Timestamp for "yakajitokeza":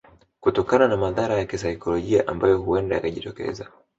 2.95-3.71